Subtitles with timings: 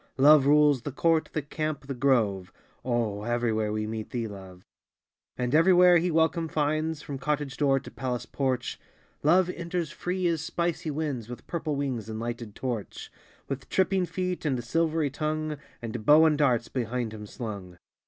[0.17, 2.51] Love rules" the court, the camp, the grove"
[2.83, 4.63] Oh, everywhere we meet thee, Love!
[5.37, 8.79] And everywhere he welcome finds, From cottage door to palace porch
[9.21, 13.11] Love enters free as spicy winds, With purple wings and lighted torch,
[13.47, 17.77] With tripping feet and silvery tongue, And bow and darts behind him slung.